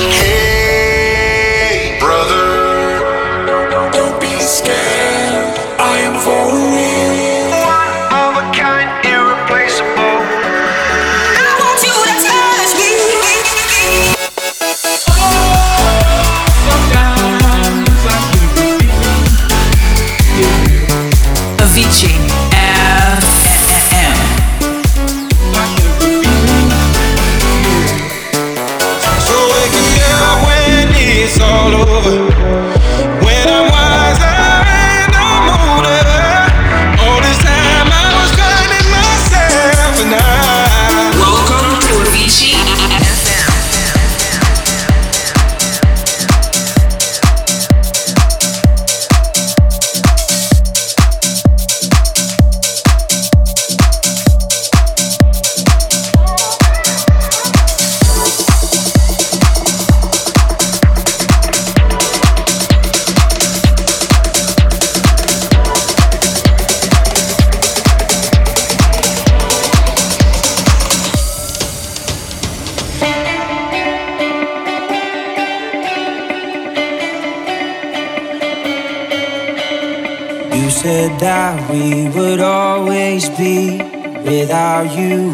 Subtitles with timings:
[0.00, 0.29] Hey.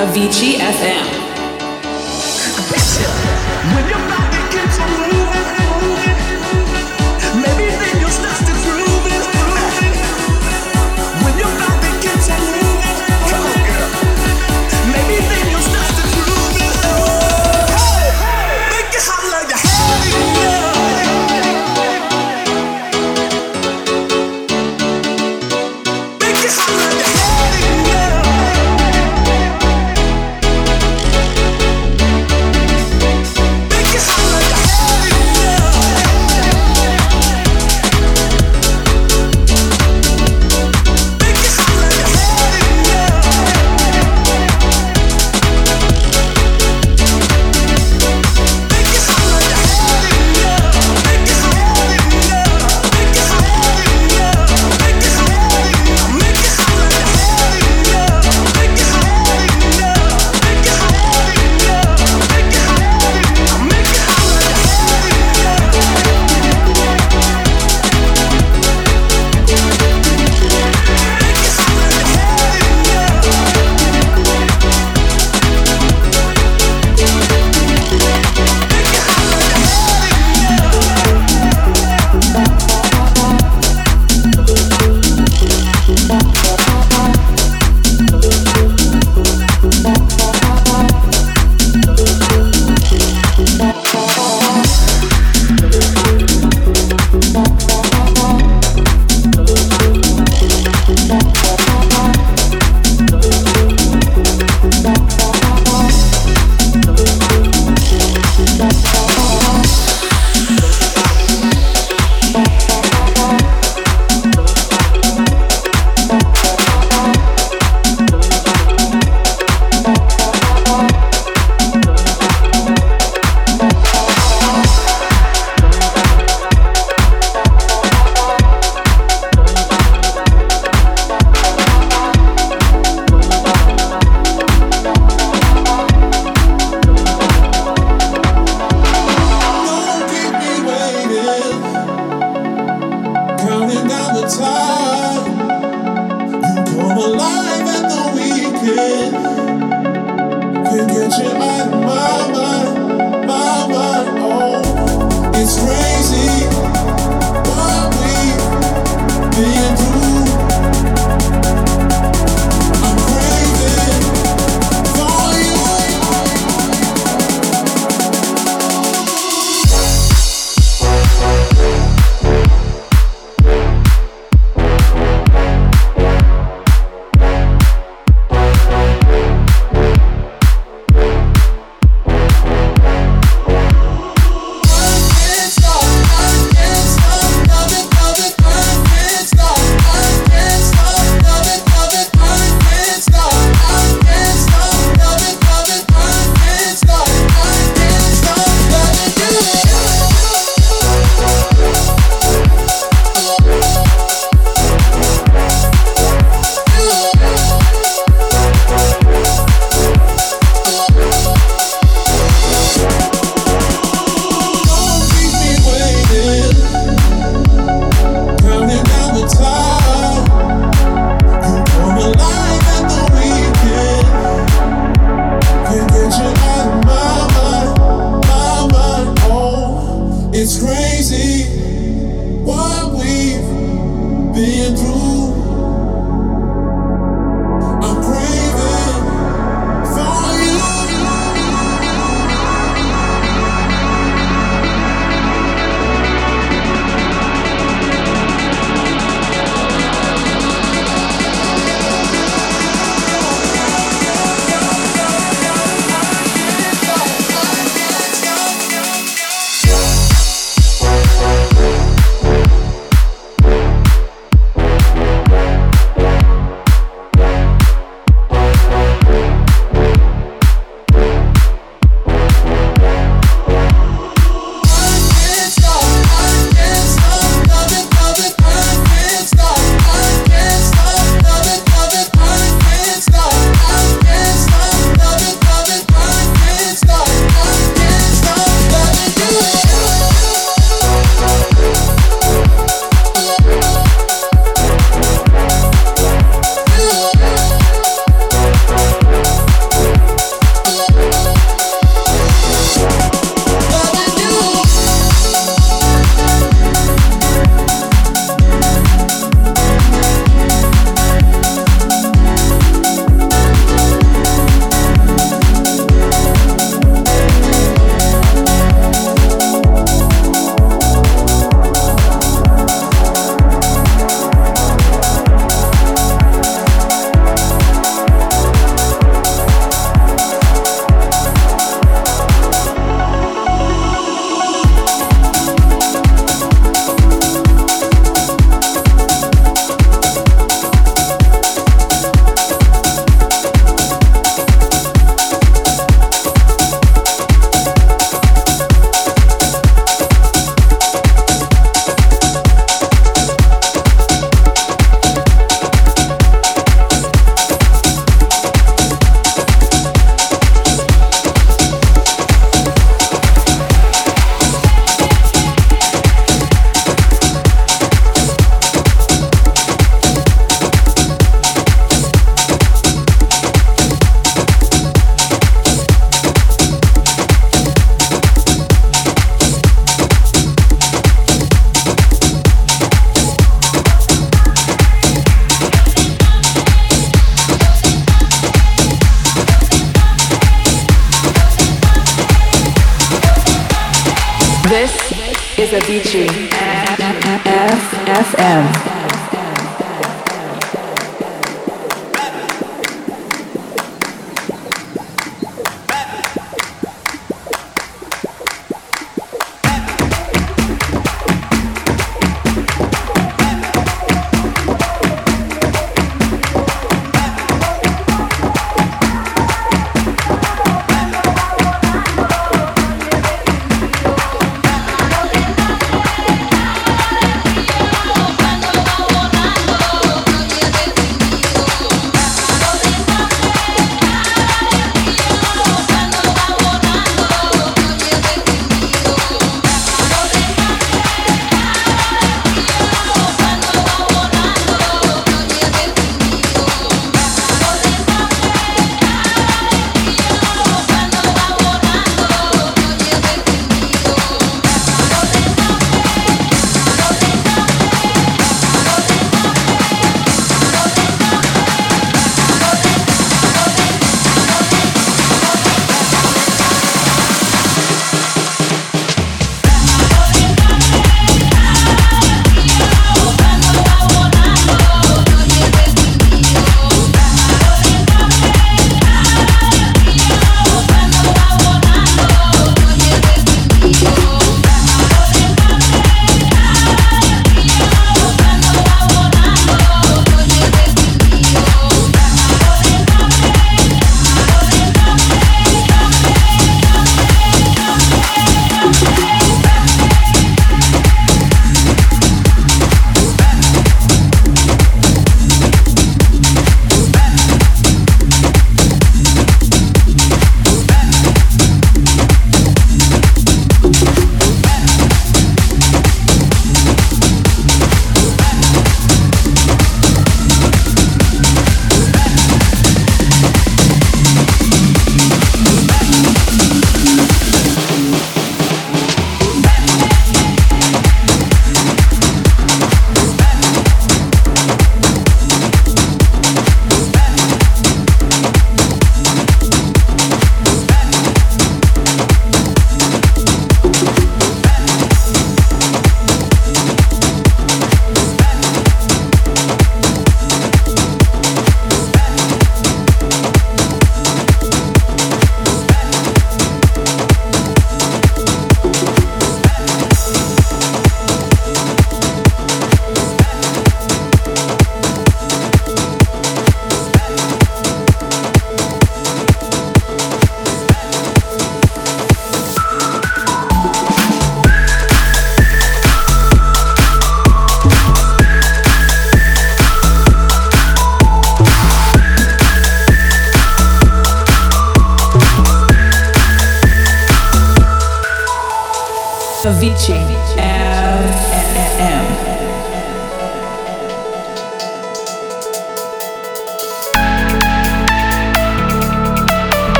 [0.00, 1.20] Avicii FM.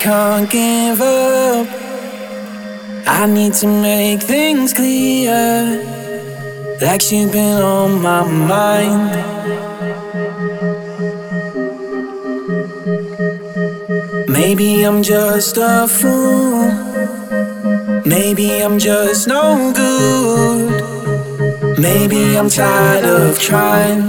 [0.00, 1.66] Can't give up.
[3.06, 5.82] I need to make things clear.
[6.80, 8.22] Like you've been on my
[8.52, 9.12] mind.
[14.28, 16.70] Maybe I'm just a fool.
[18.04, 21.78] Maybe I'm just no good.
[21.78, 24.08] Maybe I'm tired of trying.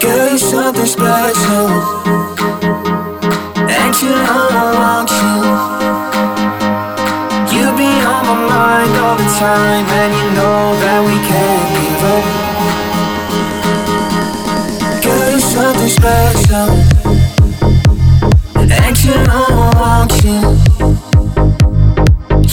[0.00, 2.06] Girl, you're something special
[4.02, 4.14] you, I
[4.78, 5.86] want you.
[7.76, 12.24] Be on my mind all the time, and you know that we can't give up.
[15.04, 16.68] Girl, you're something special.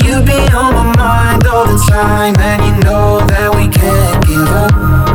[0.04, 4.50] You be on my mind all the time, and you know that we can't give
[4.50, 5.13] up.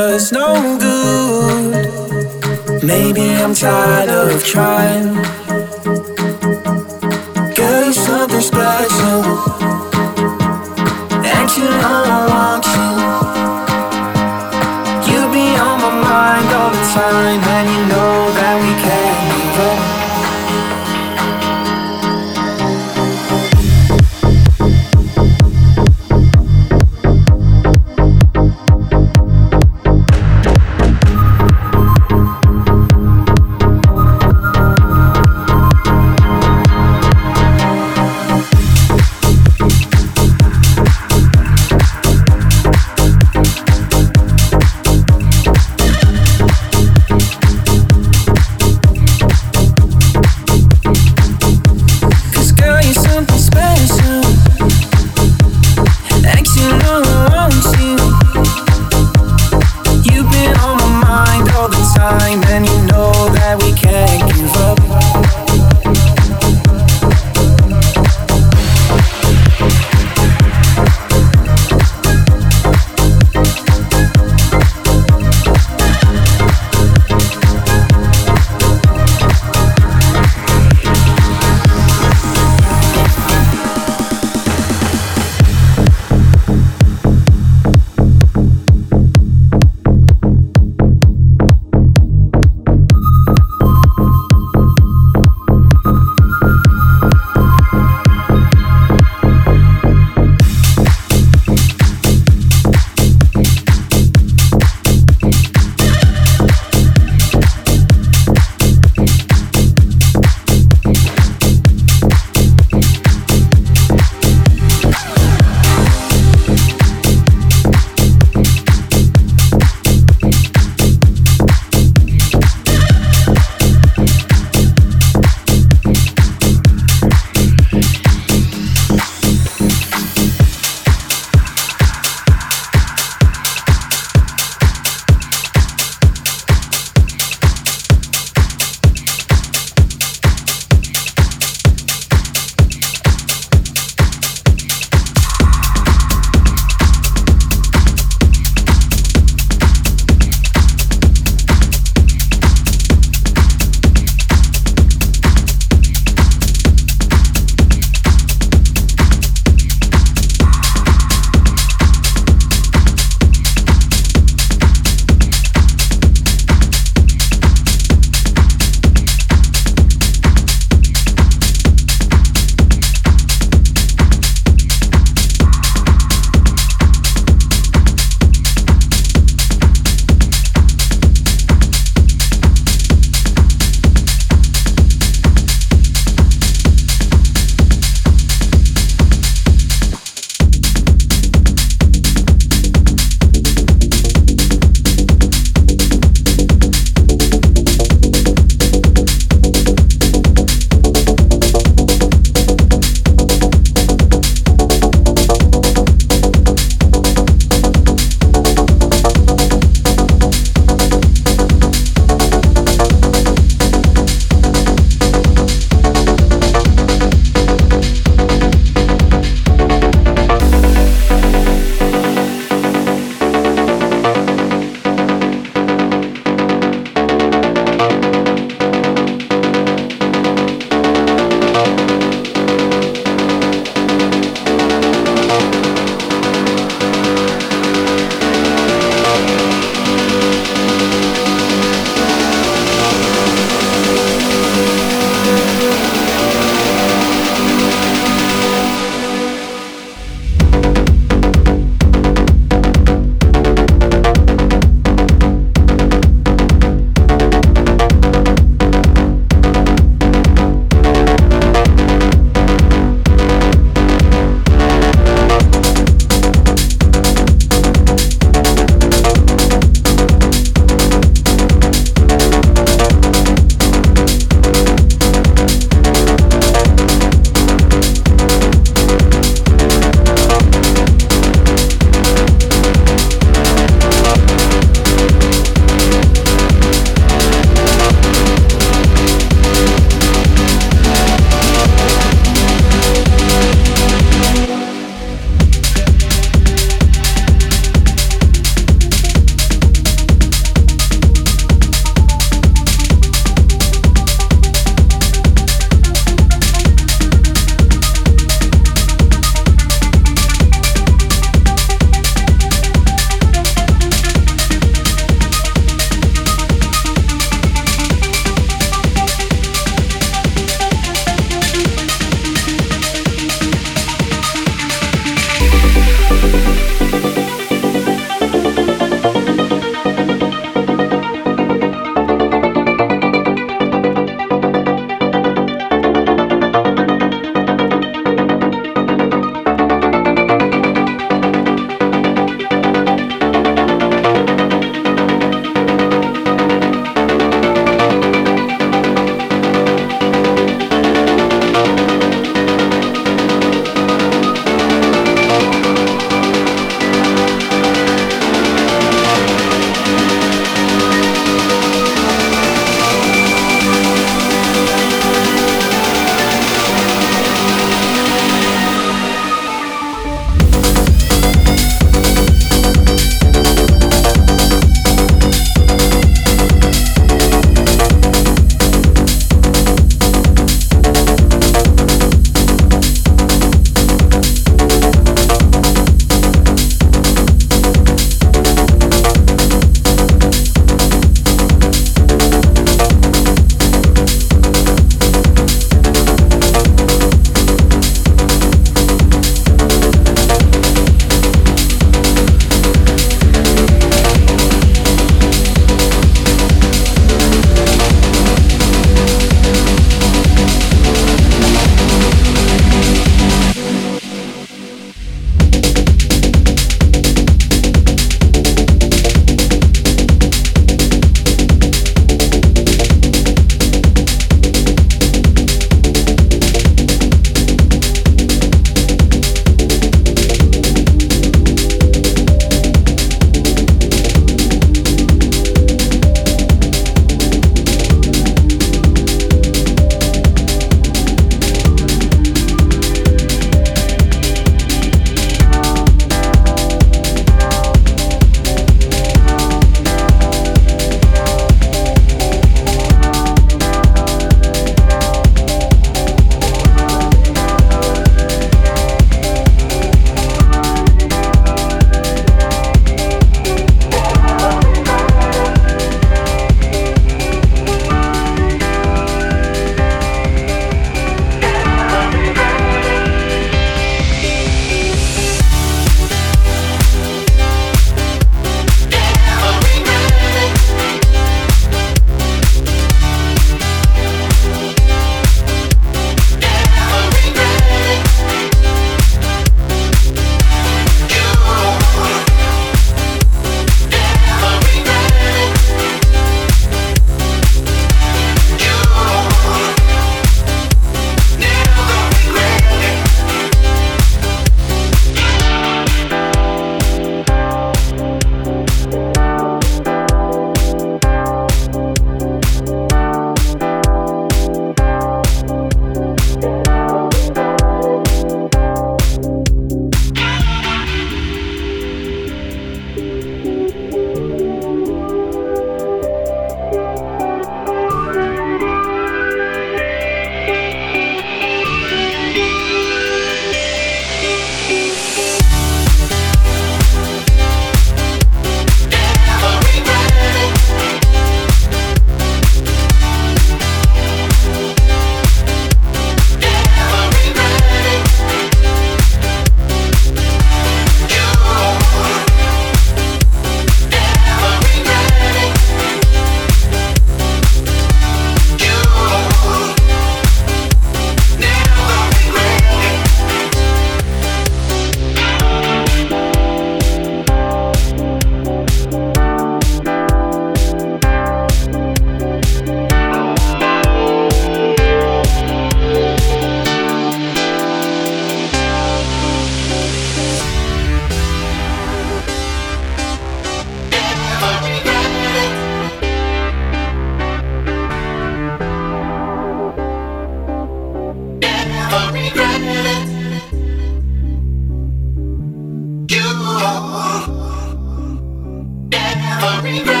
[599.43, 600.00] Every day.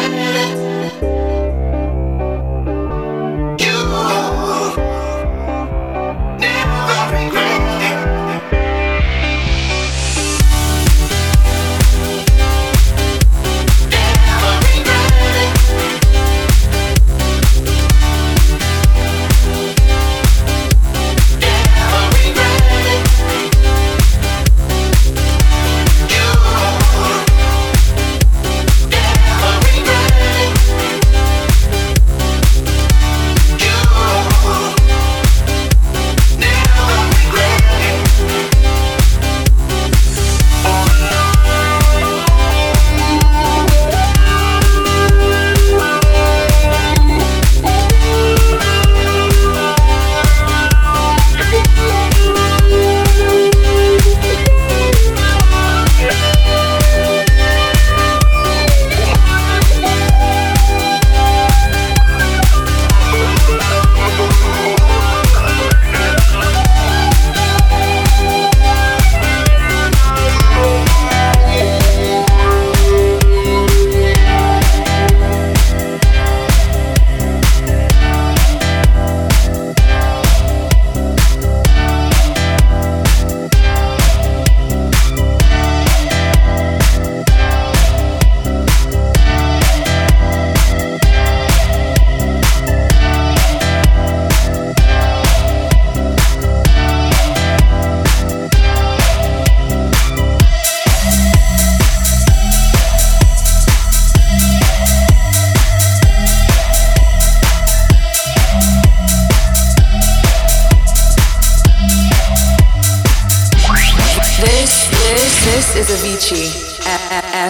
[115.75, 116.49] Is Avicii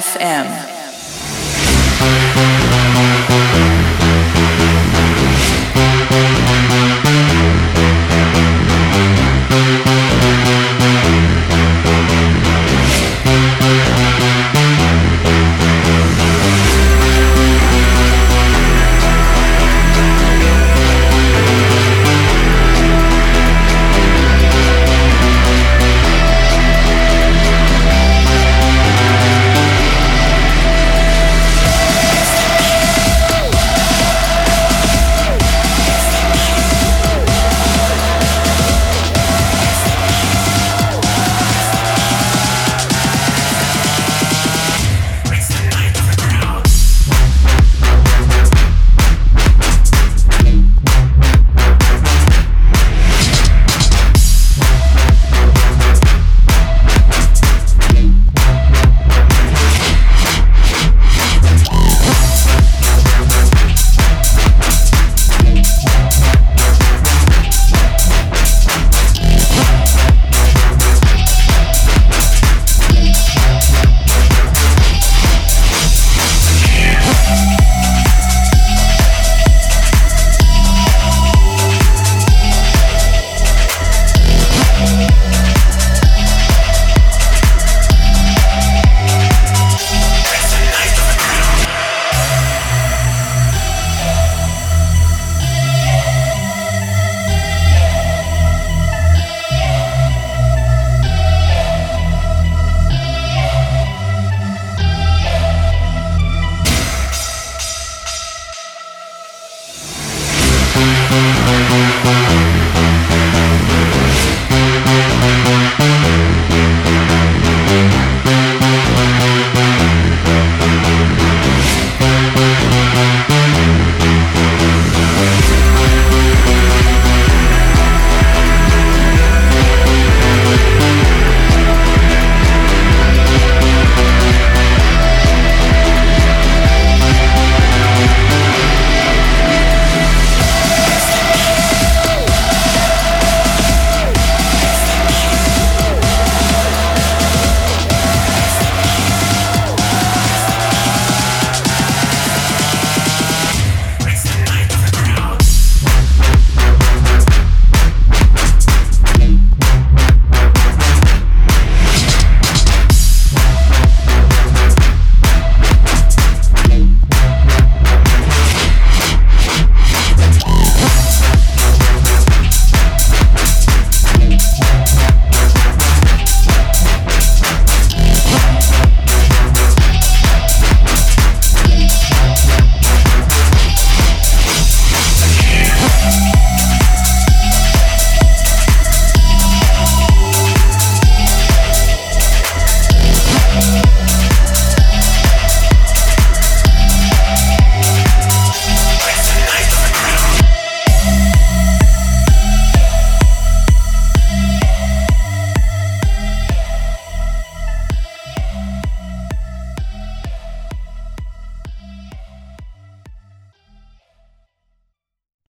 [0.02, 0.81] FM.